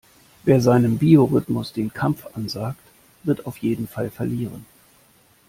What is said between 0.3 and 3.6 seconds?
Wer seinem Biorhythmus den Kampf ansagt, wird auf